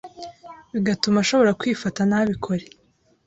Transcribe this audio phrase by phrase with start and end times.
[0.73, 2.63] bigatuma ashobora kwifata ntabikore